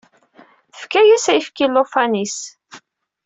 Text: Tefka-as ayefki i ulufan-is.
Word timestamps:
Tefka-as 0.71 1.25
ayefki 1.31 1.61
i 1.65 1.67
ulufan-is. 1.67 2.37